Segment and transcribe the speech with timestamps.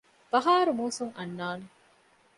[0.31, 1.65] ބަހާރު މޫސުން އަންނާނެ